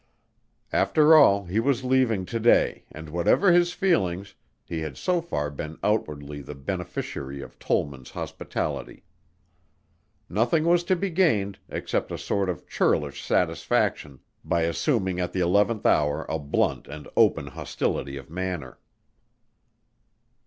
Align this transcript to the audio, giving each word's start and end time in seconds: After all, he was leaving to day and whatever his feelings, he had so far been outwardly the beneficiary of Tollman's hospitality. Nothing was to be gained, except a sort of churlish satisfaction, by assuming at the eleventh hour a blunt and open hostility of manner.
After 0.73 1.13
all, 1.13 1.45
he 1.45 1.59
was 1.59 1.83
leaving 1.83 2.25
to 2.25 2.39
day 2.39 2.85
and 2.91 3.07
whatever 3.07 3.51
his 3.51 3.71
feelings, 3.71 4.33
he 4.65 4.79
had 4.81 4.97
so 4.97 5.21
far 5.21 5.51
been 5.51 5.77
outwardly 5.83 6.41
the 6.41 6.55
beneficiary 6.55 7.39
of 7.43 7.59
Tollman's 7.59 8.09
hospitality. 8.09 9.03
Nothing 10.27 10.65
was 10.65 10.83
to 10.85 10.95
be 10.95 11.11
gained, 11.11 11.59
except 11.69 12.11
a 12.11 12.17
sort 12.17 12.49
of 12.49 12.67
churlish 12.67 13.23
satisfaction, 13.23 14.19
by 14.43 14.63
assuming 14.63 15.19
at 15.19 15.33
the 15.33 15.41
eleventh 15.41 15.85
hour 15.85 16.25
a 16.27 16.39
blunt 16.39 16.87
and 16.87 17.07
open 17.15 17.45
hostility 17.45 18.17
of 18.17 18.27
manner. 18.27 18.79